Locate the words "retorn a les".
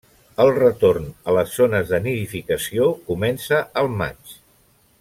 0.53-1.51